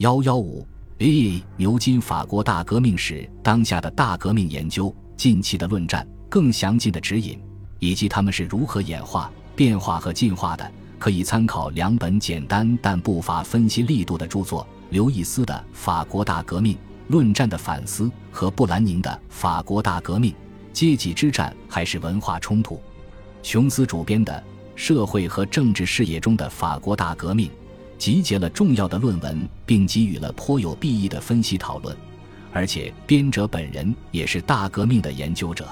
[0.00, 0.66] 幺幺五
[1.00, 7.38] A 牛津法国大革命史当下的大革命研究近期的论战更详尽的指引，
[7.80, 16.78] 以及他们是如何演化、变化和进化的，可以参考两本简单但不乏分析力度的著作：刘易斯的《法国大革命：
[17.08, 20.34] 论战的反思》和布兰宁的《法国大革命：
[20.72, 22.76] 阶级之战还是文化冲突》。
[23.42, 24.32] 琼斯主编的
[24.74, 27.48] 《社会和政治视野中的法国大革命》。
[28.00, 31.94] 集结了重要的论文，并给予了颇有裨益的分析讨论，
[32.50, 35.68] 而且编者本人也是大革命的研究者。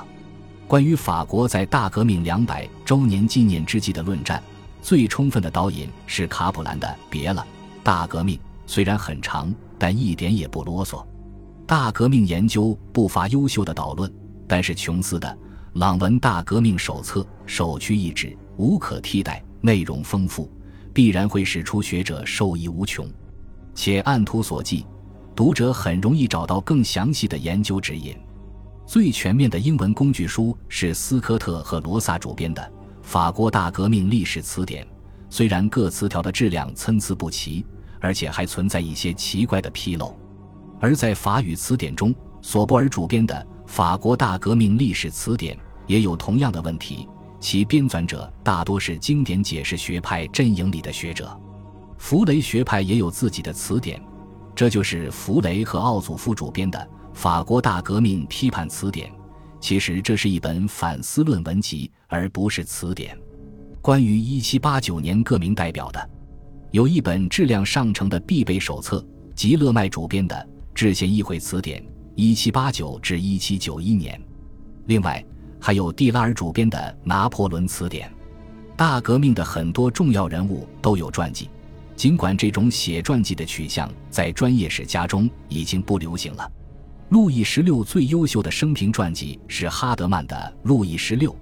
[0.66, 4.42] 关于法国在大革命两百周年纪念之际的论战，
[4.82, 7.44] 最充分的导引是卡普兰的《别了，
[7.82, 11.02] 大革命》，虽然很长，但一点也不啰嗦。
[11.66, 14.12] 大革命研究不乏优秀的导论，
[14.46, 15.26] 但是琼斯的
[15.80, 20.52] 《朗文大革命手册》首屈一指，无可替代，内容丰富。
[20.98, 23.08] 必然会使初学者受益无穷，
[23.72, 24.84] 且按图索骥，
[25.32, 28.16] 读者很容易找到更详细的研究指引。
[28.84, 32.60] 最全面的英文工具书是斯科特和罗萨主编的
[33.00, 34.84] 《法国大革命历史词典》，
[35.30, 37.64] 虽然各词条的质量参差不齐，
[38.00, 40.12] 而且还存在一些奇怪的纰漏；
[40.80, 42.12] 而在法语词典中，
[42.42, 43.36] 索布尔主编的
[43.68, 47.08] 《法国大革命历史词典》也有同样的问题。
[47.40, 51.38] 其编纂者大多是经典解释学派阵营里的学者，
[51.96, 54.02] 弗雷学派也有自己的词典，
[54.56, 56.78] 这就是弗雷和奥祖夫主编的
[57.14, 59.08] 《法国大革命批判词典》。
[59.60, 63.16] 其实这是一本反思论文集，而不是词典。
[63.80, 66.10] 关于1789年各名代表的，
[66.72, 69.04] 有一本质量上乘的必备手册，
[69.36, 70.34] 吉勒麦主编的
[70.74, 71.80] 《制宪议会词典》
[72.52, 74.20] （1789 至1791年）。
[74.86, 75.24] 另外。
[75.60, 78.08] 还有蒂拉尔主编的《拿破仑词典》，
[78.76, 81.50] 大革命的很多重要人物都有传记，
[81.96, 86.50] 尽管这种写传记的取向在专业史家中已经不流行了。
[87.10, 90.36] 路易十六最优秀的生平传记是哈德曼的
[90.68, 91.32] 《路易十六》，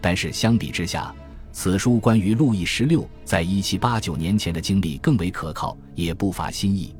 [0.00, 1.14] 但是相比之下，
[1.52, 6.94] 此书关于路易十六在一七八九年前的经历更为可靠，也不乏新意。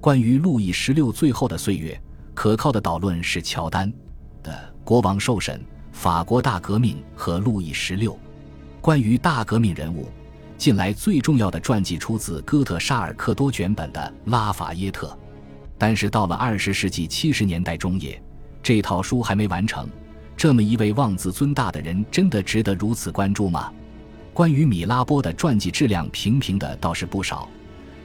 [0.00, 1.98] 关于路易十六最后的岁月，
[2.34, 3.90] 可靠的导论是乔丹
[4.42, 4.52] 的
[4.84, 5.58] 《国王受审》。
[5.96, 8.16] 法国大革命和路易十六，
[8.82, 10.10] 关于大革命人物，
[10.58, 15.06] 近来最重要的传记出自哥特沙尔克多卷本的《拉法耶特》，
[15.78, 18.22] 但是到了二十世纪七十年代中叶，
[18.62, 19.88] 这套书还没完成。
[20.36, 23.72] 这么一位妄自尊大的人，真的值得如此关注吗？
[24.34, 27.48] 关于米拉波的传记质量平平的倒是不少，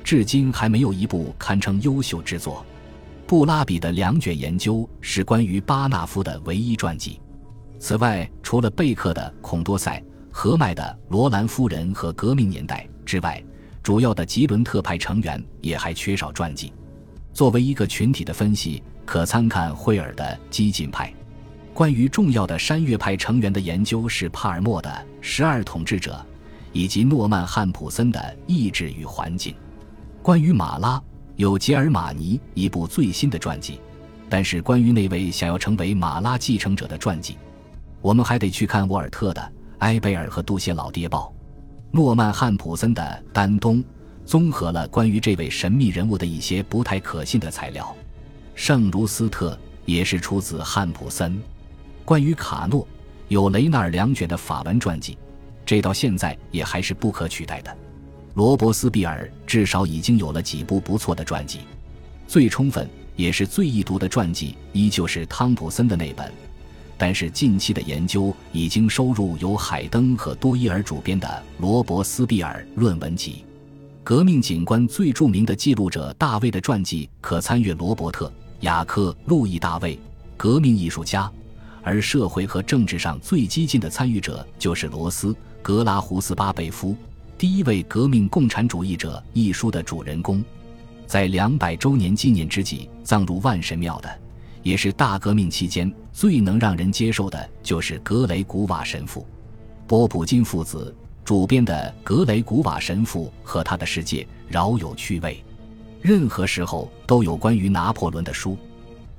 [0.01, 2.65] 至今还没有一部堪称优秀之作。
[3.27, 7.19] 布拉比的两卷研究是关于巴纳夫的唯一传记。
[7.81, 9.97] 此外，除了贝克的《孔多塞》、
[10.29, 13.43] 何麦的《罗兰夫人和革命年代》之外，
[13.81, 16.71] 主要的吉伦特派成员也还缺少传记。
[17.33, 21.11] 作为一个群体的分析，可参看惠尔的激进派。
[21.73, 24.87] 关于重要的山岳派成员的研究是帕尔默的
[25.19, 26.23] 《十二统治者》，
[26.71, 29.53] 以及诺曼汉普森的《意志与环境》。
[30.21, 31.01] 关于马拉，
[31.35, 33.79] 有杰尔马尼一部最新的传记，
[34.29, 37.37] 但是关于那位想要成为马拉继承者的传记。
[38.01, 39.41] 我们还得去看沃尔特的
[39.79, 41.31] 《埃贝尔和杜谢老爹报》，
[41.91, 43.01] 诺曼汉普森的
[43.31, 43.77] 《丹东》，
[44.25, 47.95] 综合了关于这位神秘人物的一些不太可信的材料。
[48.55, 51.39] 圣卢斯特也是出自汉普森。
[52.03, 52.87] 关于卡诺，
[53.27, 55.15] 有雷纳尔两卷的法文传记，
[55.63, 57.75] 这到现在也还是不可取代的。
[58.33, 61.59] 罗伯斯庇尔至少已经有了几部不错的传记，
[62.27, 66.31] 最充分也是最易读的传记，依旧是汤普森的那本。
[67.01, 71.27] 但是近期的研究已经收入由海登和多伊尔主编的
[71.59, 73.31] 《罗伯斯庇尔论文集》。
[74.03, 78.27] 革命警官最著名的记录者大卫的传记可参阅罗伯特·
[78.59, 79.97] 雅克·路易·大卫，
[80.37, 81.27] 革命艺术家。
[81.81, 85.29] 而社会和政治上最激进的参与者就是罗斯·
[85.63, 86.95] 格拉胡斯巴贝夫，
[87.35, 90.43] 第一位革命共产主义者一书的主人公，
[91.07, 94.20] 在两百周年纪念之际葬入万神庙的。
[94.63, 99.25] 也是大革命期间最能让人接受的，就是格雷古瓦神父，
[99.87, 105.43] 波普金父子主编的《格雷古瓦神父和他的世界》饶有趣味。
[106.01, 108.57] 任何时候都有关于拿破仑的书。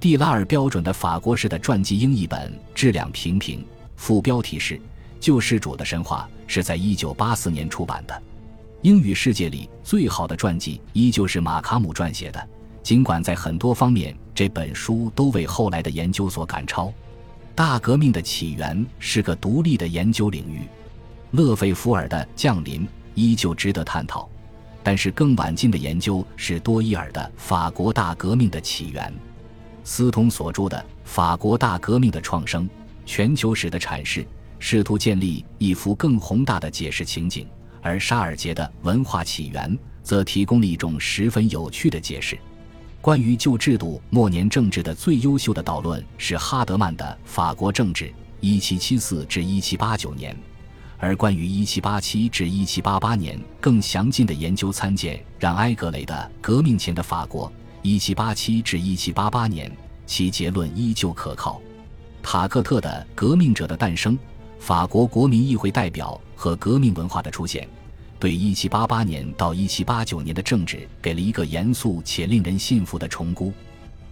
[0.01, 4.77] 蒂拉尔标准的法国式的传记英译本质量平平，副标题是
[5.21, 8.23] 《救世主的神话》，是在一九八四年出版的。
[8.81, 12.49] 英语世界里最好的传记依旧是马卡姆撰写的。
[12.83, 16.93] 尽管在很多方面，这本书都为后来的研究所赶超。
[17.55, 20.63] 大革命的起源是个独立的研究领域。
[21.33, 24.29] 勒斐福尔的降临依旧值得探讨，
[24.83, 29.07] 但是更晚近的研究是多伊尔的《法国大革命的起源》，
[29.85, 32.69] 斯通所著的《法国大革命的创生：
[33.07, 34.23] 全球史的阐释》
[34.59, 37.47] 试图建立一幅更宏大的解释情景，
[37.81, 39.71] 而沙尔杰的《文化起源》
[40.03, 42.39] 则提供了一种十分有趣的解释。
[43.03, 48.13] 关于旧制度末年政治的最优秀的导论是哈德曼的《法国政治
[48.43, 50.33] ：1774至1789年》。
[50.99, 57.53] 而关于1787至1788年更详尽的研究，参见让埃格雷的《革命前的法国
[57.83, 59.69] ：1787至1788年》，
[60.07, 61.61] 其结论依旧可靠。
[62.23, 64.17] 塔克特的《革命者的诞生：
[64.61, 67.65] 法国国民议会代表和革命文化的出现》，
[68.23, 73.53] 对1788年到1789年的政治给了一个严肃且令人信服的重估。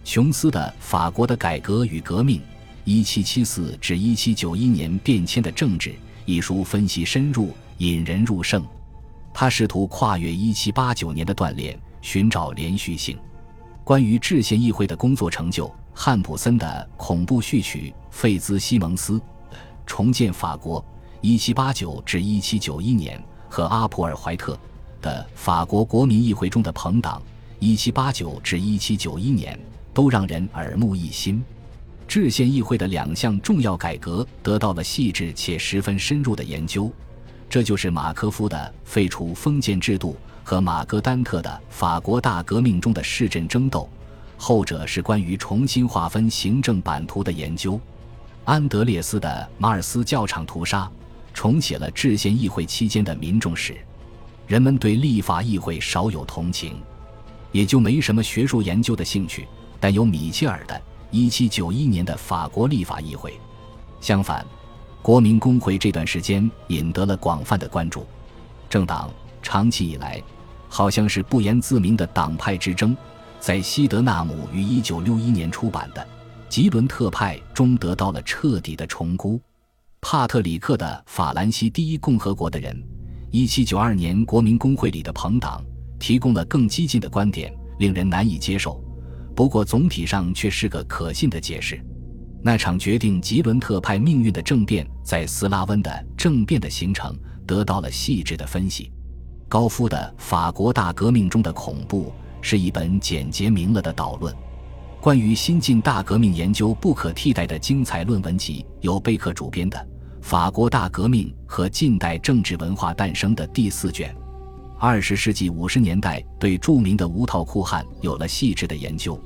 [0.03, 2.41] 琼斯的《法国的改革与革命
[2.85, 5.91] ：1774至1791年变迁的政治》。
[6.25, 8.61] 一书分析深入，引人入胜。
[9.33, 13.17] 他试图跨越一七八九年的锻炼，寻找连续性。
[13.81, 19.13] 关于制宪议会的工作成就，汉普森的《恐怖序曲》，费兹西蒙斯
[19.85, 20.83] 《重建法国：
[21.21, 23.17] 一七八九至一七九一年》
[23.51, 24.57] 和阿普尔怀特
[25.01, 27.21] 的《法国国民议会中的朋党：
[27.59, 29.53] 一七八九至一七九一年》
[29.93, 31.43] 都让人耳目一新。
[32.07, 36.89] 制宪议会的两项重要改革得到了细致且十分深入的研究，
[37.49, 40.15] 这就是马科夫的废除封建制度
[40.45, 43.89] 和马格丹特的法国大革命中的市镇争斗，
[44.37, 47.77] 后者是关于重新划分行政版图的研究。
[48.45, 50.89] 安德烈斯的马尔斯教场屠杀
[51.33, 53.75] 重写了制宪议会期间的民众史，
[54.47, 56.75] 人们对立法议会少有同情，
[57.51, 59.47] 也就没什么学术研究的兴趣，
[59.79, 60.81] 但有米切尔的。
[61.13, 63.37] 一七九一年的法国立法议会，
[63.99, 64.45] 相反，
[65.01, 68.07] 国民工会这段时间引得了广泛的关注。
[68.69, 69.11] 政党
[69.41, 70.23] 长期以来
[70.69, 72.95] 好像是不言自明的党派之争，
[73.41, 76.01] 在西德纳姆于一九六一年出版的
[76.47, 79.37] 《吉伦特派》中得到了彻底的重估。
[80.01, 82.75] 帕特里克的《法兰西第一共和国的人》，
[83.29, 85.63] 一七九二年国民工会里的朋党
[85.99, 88.83] 提供了更激进的观点，令人难以接受。
[89.35, 91.79] 不过，总体上却是个可信的解释。
[92.43, 97.15] 那场决定吉伦特派命运的政变，在斯拉温的政变的形成
[97.45, 98.91] 得到了细致的分析。
[99.47, 102.07] 高夫的《法国大革命中的恐怖》
[102.41, 104.35] 是一本简洁明了的导论，
[105.01, 109.75] 关于新近大革命研究不可替代的精彩论文集，由贝克主编的
[110.21, 114.15] 《法国大革命和近代政治文化诞生》的第四卷。
[114.77, 119.19] 二十世纪五十年代，对著名的无套裤汉有了细致的研究。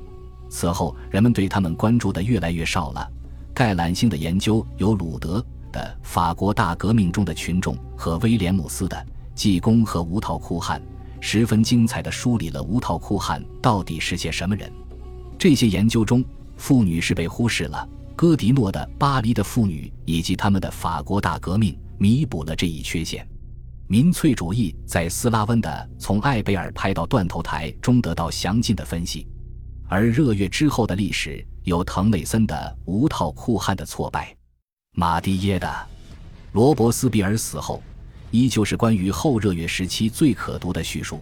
[0.48, 3.06] 此后，人们对他们关注的越来越少了。
[3.52, 8.96] 概览性的研究有鲁德的《法国大革命中的群众》和威廉姆斯的
[9.34, 10.80] 《济公和无套裤汉》，
[11.20, 14.72] 十分精彩地梳理了无套裤汉到底是些什么人。
[15.38, 16.24] 这些研究中，
[16.56, 17.88] 妇女是被忽视了。
[18.16, 23.26] 戈迪诺的《巴黎的妇女以及他们的法国大革命》弥补了这一缺陷。
[23.88, 25.68] 民粹主义在斯拉温的
[26.00, 29.26] 《从艾贝尔拍到断头台》中得到详尽的分析，
[29.86, 32.54] 而热月之后的历史有滕内森的
[32.90, 34.32] 《无套酷汉的挫败》，
[34.94, 35.68] 马蒂耶的
[36.52, 37.76] 《罗伯斯比尔死后》
[38.30, 41.20] 依旧是关于后热月时期最可读的叙述。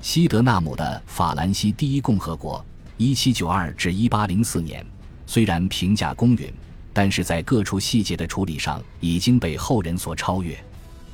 [0.00, 2.62] 西德纳姆的《法兰西第一共和国
[2.98, 4.82] ：1792至1804年》
[5.26, 6.52] 虽然评价公允，
[6.92, 10.56] 但是在各处细节的处理上已经被后人所超越。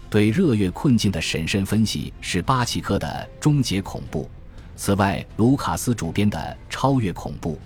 [0.08, 4.24] 对热月困境的审慎分析是巴奇科的《终结恐怖》。
[4.76, 7.58] 此外，卢卡斯主编的《超越恐怖：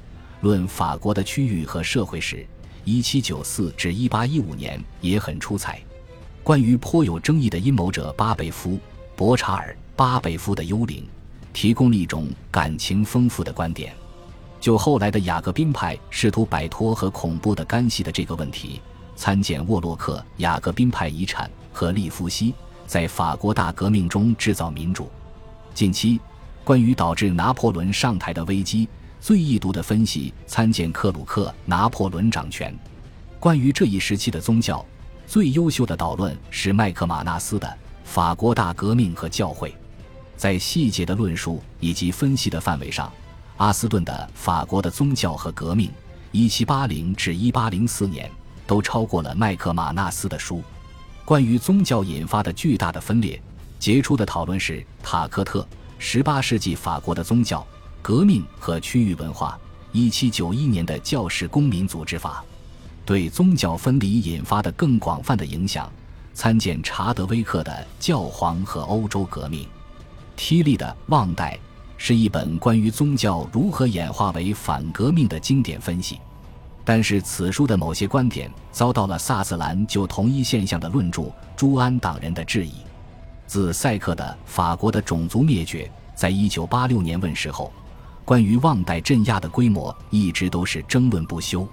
[0.42, 2.46] 论法国的区域和社会史
[2.84, 5.80] （一七九四至一八一五年）》也很出彩。
[6.42, 8.78] 关于颇有争议的阴谋者巴贝夫
[9.16, 11.08] （博查尔·巴贝夫的幽灵），
[11.54, 13.94] 提供了一种感情丰富的观点。
[14.64, 18.80] 就后来的雅各宾派试图摆脱和恐怖的干系的这个问题，
[19.14, 21.46] 参见沃洛克《雅各宾派遗产》。
[21.70, 22.54] 和利夫西
[22.86, 25.10] 在法国大革命中制造民主。
[25.74, 26.18] 近期
[26.64, 28.88] 关于导致拿破仑上台的危机
[29.20, 32.72] 最易读的分析，参见克鲁克《拿破仑掌权》。
[33.38, 34.82] 关于这一时期的宗教，
[35.26, 37.68] 最优秀的导论是麦克马纳斯的
[38.02, 39.68] 《法国大革命和教会》。
[40.38, 43.12] 在细节的论述以及分析的范围上，
[43.56, 45.90] 阿斯顿的《法国的宗教和革命
[46.32, 48.28] ：1780至1804年》
[48.66, 50.62] 都超过了麦克马纳斯的书。
[51.24, 53.40] 关于宗教引发的巨大的分裂，
[53.78, 55.60] 杰出的讨论是塔克特
[55.98, 57.64] 《十八世纪法国的宗教
[58.02, 59.58] 革命和区域文化》
[59.92, 62.44] 一七九一年的教士公民组织法，
[63.06, 65.90] 对宗教分离引发的更广泛的影响，
[66.34, 67.72] 参见查德威克的
[68.04, 69.64] 《教皇和欧洲革命》。
[70.36, 71.56] 梯利的《旺代》
[71.96, 76.20] 是一本关于宗教如何演化为反革命的经典分析，
[76.84, 81.24] 但是此书的某些观点遭到了萨斯兰就同一现象的论著
[81.56, 82.74] 朱安党人的质疑。
[83.46, 85.84] 自塞克的《法国的种族灭绝》
[86.14, 87.72] 在一九八六年问世后，
[88.24, 91.66] 关于旺代镇压的规模一直都是争论不休。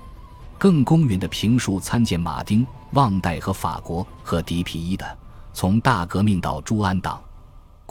[0.57, 5.05] 更公允的评述参见马丁、旺代和法国和迪皮伊的
[5.53, 7.17] 《从大革命到朱安党》。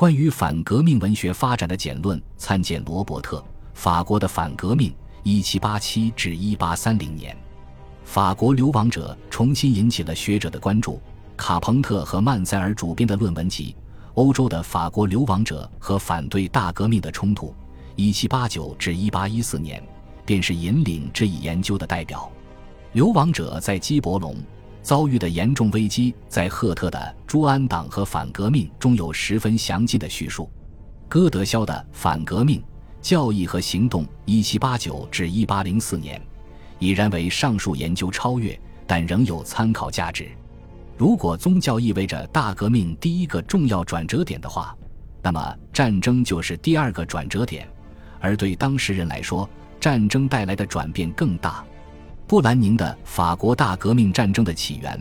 [0.01, 3.37] 关于反革命文学发展的简论参见罗伯特
[3.75, 7.37] 《法国的反革命（一七八七至一八三零年）》。
[8.03, 10.99] 法国流亡者重新引起了学者的关注。
[11.37, 13.77] 卡彭特和曼塞尔主编的论文集
[14.15, 17.55] 《欧洲的法国流亡者和反对大革命的冲突
[17.95, 19.83] （一七八九至一八一四年）》
[20.25, 22.33] 便是引领这一研究的代表。
[22.95, 24.35] 流亡者在基伯龙
[24.81, 26.99] 遭遇的严重危机，在赫特的
[27.31, 30.51] 《朱安党和反革命》中有十分详尽的叙述。
[31.09, 32.61] 歌德肖的《反革命
[33.01, 36.19] 教义和行动（一七八九至一八零四年）》
[36.81, 40.29] 已然为上述研究超越，但仍有参考价值。
[40.99, 44.77] 如果宗教意味着大革命第一个重要转折点的话，
[45.23, 47.65] 那么战争就是第二个转折点，
[48.19, 51.65] 而对当事人来说，战争带来的转变更大。
[52.27, 54.99] 布兰宁的《法国大革命战争的起源》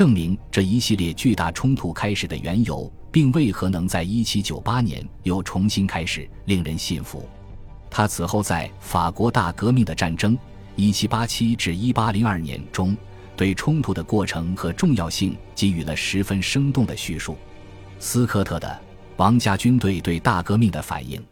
[0.00, 7.28] 证明这一系列巨大冲突开始的缘由，并为何能在1798年又重新开始，令人信服。
[7.90, 10.38] 他此后在《法国大革命的战争
[10.78, 12.96] （1787 至1802年）》中。
[13.36, 17.36] 对冲突的过程和重要性给予了十分生动的叙述。
[17.98, 18.68] 斯科特的
[19.18, 21.22] 《王家军队对大革命的反应》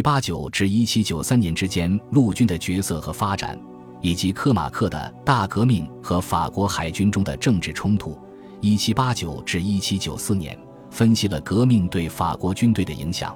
[0.00, 3.58] ，1789至1793年之间陆军的角色和发展，
[4.04, 8.14] 以及科马克的《大革命和法国海军中的政治冲突》
[8.94, 10.58] ，1789至1794年，
[10.90, 13.34] 分析了革命对法国军队的影响。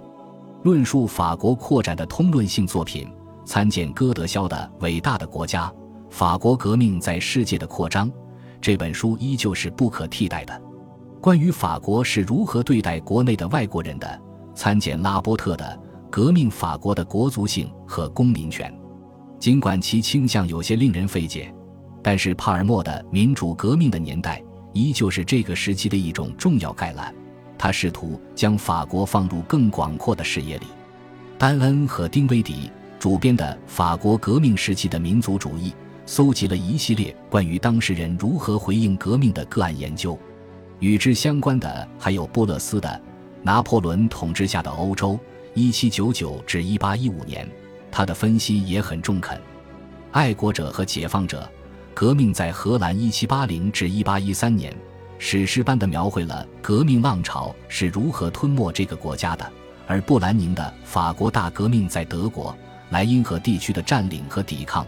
[0.65, 3.11] 论述法国扩展的通论性作品，
[3.47, 5.69] 参见歌德肖的《伟大的国家》。
[6.11, 8.13] 法国革命在世界的扩张，
[8.61, 10.63] 这本书依旧是不可替代的。
[11.19, 14.21] 关于法国是如何对待国内的外国人的，
[14.55, 15.65] 参见拉波特的
[16.11, 18.71] 《革命法国的国族性和公民权》。
[19.39, 21.53] 尽管其倾向有些令人费解，
[22.03, 24.41] 但是帕尔默的《民主革命的年代》
[24.73, 27.15] 依旧是这个时期的一种重要概览。
[27.57, 30.67] 他试图将法国放入更广阔的视野里。
[31.39, 35.71] 丹恩和丁威迪主编的《法国革命时期的民族主义》。
[36.11, 40.19] 搜集了一系列关于当事人如何回应革命的个案研究，
[40.79, 42.89] 与之相关的还有波勒斯的
[43.43, 45.21] 《拿破仑统治下的欧洲
[45.55, 47.47] ：1799至1815年》，
[47.99, 49.37] 他的分析也很中肯。
[50.13, 51.51] 爱国者和解放者：
[51.93, 54.73] 革命在荷兰1780至1813年，
[55.19, 59.45] 史诗般的描绘了革命浪潮是如何吞没这个国家的。
[59.89, 62.57] 而布兰宁的《法国大革命在德国
[62.91, 64.85] 莱茵河地区的占领和抵抗》。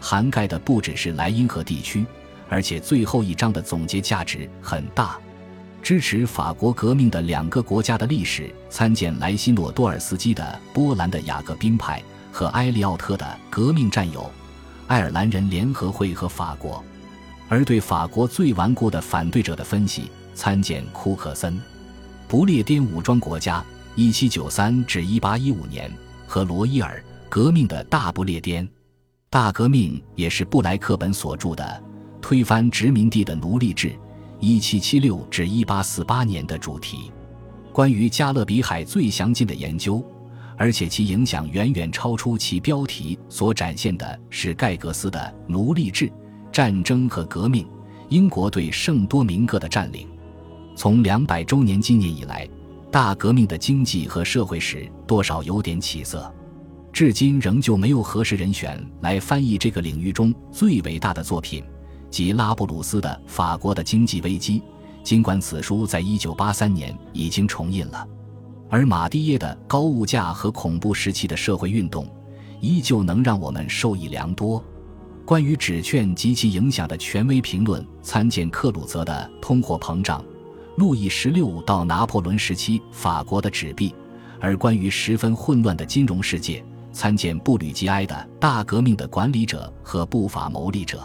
[0.00, 2.06] 涵盖的不只是莱茵河地区，
[2.48, 5.18] 而且最后一章的总结价值很大。
[5.82, 12.00] 支持法国革命的两个国家的历史，参见莱西诺多尔斯基的《波兰的雅各宾派》
[12.34, 14.28] 和埃利奥特的《革命战友：
[14.88, 16.72] 爱尔兰人联合会和法国》。
[17.48, 21.54] 而对法国最顽固的反对者的分析，参见库克森
[22.26, 23.64] 《不列颠武装国家
[23.94, 25.88] ：1793至1815年》
[26.26, 26.98] 和罗伊尔
[27.28, 28.66] 《革命的大不列颠》。
[29.30, 31.64] 大革命也是布莱克本所著的
[32.20, 33.96] 《推翻殖民地的奴隶制
[34.40, 37.12] ：1776至1848年》的主题。
[37.72, 40.04] 关于加勒比海最详尽的研究，
[40.56, 45.18] 而且其影响远远超出其标题所展现的是盖格斯的
[45.50, 46.10] 《奴隶制、
[46.52, 47.66] 战争和革命：
[48.08, 50.06] 英国对圣多明各的占领》。
[50.76, 52.48] 从两百周年纪念以来，
[52.90, 56.32] 大革命的经济和社会史多少有点起色。
[56.92, 61.64] 至今仍旧没有合适人选来翻译这个领域中最伟大的作品，
[62.08, 64.60] 即拉布鲁斯的《法国的经济危机》。
[65.02, 68.06] 尽管此书在一九八三年已经重印了，
[68.74, 72.04] 而马蒂耶的《高物价和恐怖时期的社会运动》
[72.60, 74.60] 依旧能让我们受益良多。
[75.24, 80.24] 关于纸券及其影响的权威评论，参见克鲁泽的《通货膨胀：
[80.76, 83.90] 路易十六到拿破仑时期法国的纸币》，
[84.40, 86.60] 而关于十分混乱的金融世界。
[86.92, 90.98] 参见布吕吉埃的《大革命的管理者和不法牟利者》，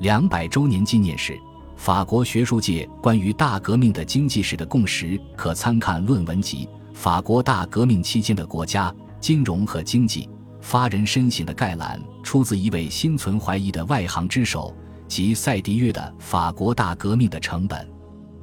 [0.00, 1.40] 两百周年纪念时，
[1.76, 10.24] 法国学术界关于大革命的经济史的共识，可参看论文集《法国大革命期间的国家金融和经济》。
[10.60, 14.76] 发人深省的概览出自一位心存怀疑的外行之手，
[15.08, 17.80] 即塞迪约的《法国大革命的成本》。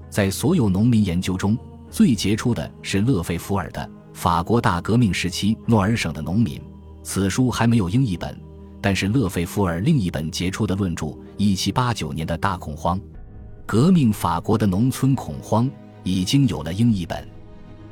[0.09, 1.55] 在所有农民研究中，
[1.91, 3.81] 最杰出的是勒费福尔的
[4.13, 6.57] 《法国大革命时期诺尔省的农民》，
[7.03, 8.35] 此书还没有英译本，
[8.81, 11.05] 但是勒费福尔另一本杰出的论著
[11.37, 12.99] 《一七八九年的大恐慌》，
[13.65, 15.69] 革命法国的农村恐慌
[16.03, 17.36] 已经有了英译本。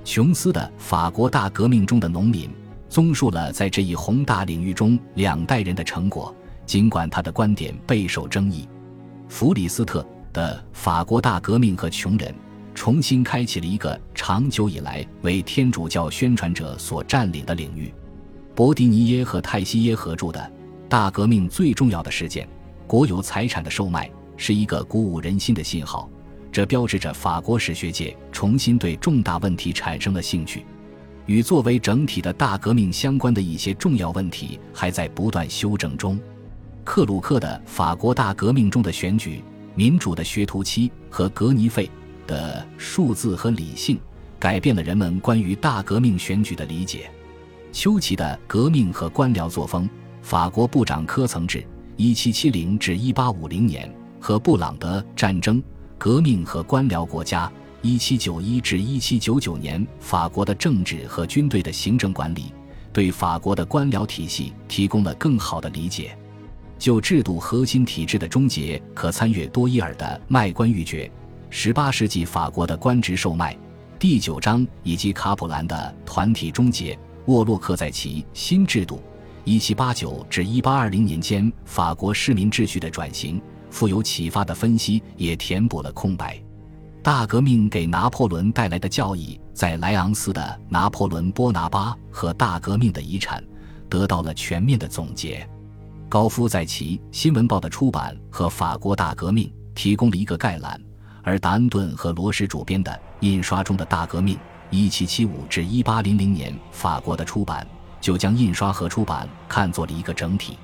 [0.06, 2.48] 琼斯的《法国大革命中的农民》
[2.88, 6.34] 综述了在这一宏大领域中两代人的成果，
[6.64, 8.70] 尽管他的观点备受争议。
[9.28, 12.32] 弗里斯特的《法国大革命和穷人》
[12.76, 17.92] 重新开启了一个长久以来为天主教宣传者所占领的领域。
[18.54, 20.40] 博迪尼耶和泰西耶合著的
[20.88, 22.48] 《大革命最重要的事件：
[22.86, 24.08] 国有财产的售卖》
[24.38, 26.08] 是一个鼓舞人心的信号，
[26.56, 30.66] 这标志着法国史学界重新对重大问题产生了兴趣。
[31.26, 36.18] 与作为整体的大革命相关的一些重要问题还在不断修正中。
[36.86, 39.44] 克鲁克的《法国大革命中的选举、
[39.76, 41.92] 民主的学徒期》和格尼费
[42.26, 43.98] 的《数字和理性》
[44.40, 47.12] 改变了人们关于大革命选举的理解。
[47.74, 49.90] 丘奇的《革命和官僚作风：
[50.22, 53.90] 法国部长科层制 （1770-1850 年）》
[54.24, 55.62] 和布朗的《战争、
[55.98, 57.52] 革命和官僚国家
[57.84, 62.54] （1791-1799 年）法国的政治和军队的行政管理，
[62.92, 66.18] 对法国的官僚体系提供了更好的理解。
[66.78, 71.08] 就制度核心体制的终结，可参阅多伊尔的《卖官鬻爵》，
[71.50, 73.58] 十八世纪法国的官职售卖
[73.98, 76.94] 第九章，以及卡普兰的《团体终结》。
[77.28, 78.98] 沃洛克在其《新制度》
[79.46, 83.42] 一七八九至一八二零年间法国市民秩序的转型
[83.75, 86.41] 富有启发的分析，也填补了空白。
[87.03, 93.44] 大革命给拿破仑带来的教义，在莱昂斯的《拿破仑·波拿巴》和大革命的遗产
[93.89, 95.46] 得到了全面的总结。
[96.08, 100.82] 高夫在其《新闻报》的出版和法国大革命提供了一个概览，
[101.22, 104.38] 而达恩顿和罗什主编的印刷中的大革命
[104.72, 107.67] （1775-1800 年）法国的出版
[108.00, 110.58] 就将印刷和出版看作了一个整体。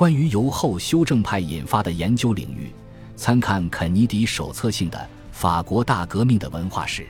[0.00, 2.72] 关于由后修正派引发的研究领域，
[3.16, 4.96] 参看肯尼迪手册性的
[5.30, 7.02] 《法国大革命的文化史》。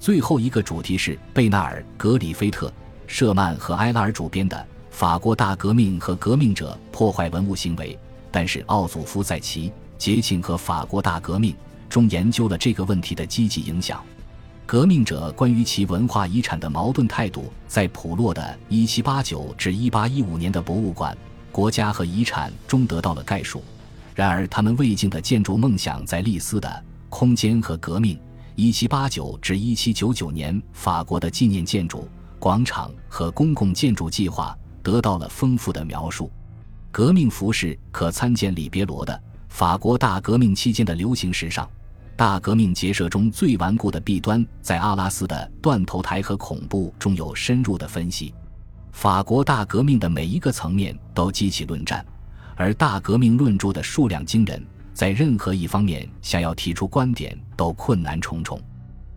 [0.00, 2.72] 最后一个主题是贝纳尔、格里菲特、
[3.06, 4.66] 舍曼和埃拉尔主编的。
[4.90, 7.96] 法国大革命和革命者破坏文物行为，
[8.32, 11.52] 但是奥祖夫在其《节庆和法国大革命》
[11.88, 14.04] 中研究了这个问题的积极影响。
[14.66, 21.16] 革命者关于其文化遗产的矛盾态度，在普洛的1789至1815年的博物馆、
[21.56, 23.64] 国家和遗产中得到了概述。
[24.14, 26.68] 然而，他们未竟的建筑梦想在利斯的
[27.08, 28.18] 《空间和革命》
[28.86, 32.06] 1789至1799年法国的纪念建筑、
[32.38, 34.54] 广场和公共建筑计划。
[34.82, 36.30] 得到了丰富的描述。
[36.92, 39.12] 革命服饰可参见里别罗的
[39.48, 41.66] 《法国大革命期间的流行时尚》。
[42.16, 48.32] 大革命结社中最顽固的弊端，在阿拉斯的断头台和恐怖中有深入的分析。
[48.96, 52.02] 法国大革命的每一个层面都激起论战，
[52.56, 58.58] 而大革命论著的数量惊人，在任何一方面想要提出观点都困难重重。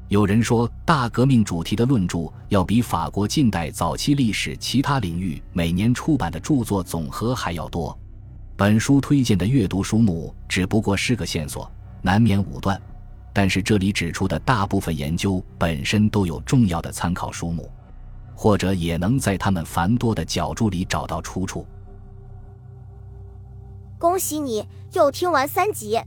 [0.09, 7.97] 有人说，大革命主题的论著要比法国近代早期历史其他领域每年出版的著作总和还要多。
[8.57, 12.79] 本书推荐的阅读书目只不过是个线索，难免武断。
[13.31, 17.71] 但是这里指出的大部分研究本身都有重要的参考书目，
[18.41, 21.65] 或者也能在他们繁多的角注里找到出处。
[23.97, 25.99] 恭喜你又听完三集，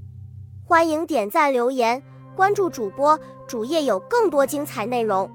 [0.64, 2.02] 欢迎点赞留言。
[2.34, 5.30] 关注主播，主页有更多精彩内容。